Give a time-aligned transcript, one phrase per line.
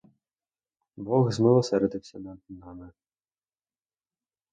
[0.97, 2.91] Бог змилосердився над нами.